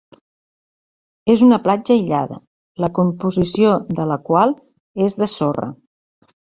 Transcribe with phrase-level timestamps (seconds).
[1.33, 2.41] És una platja aïllada,
[2.87, 4.59] la composició de la qual
[5.11, 5.75] és de sorra.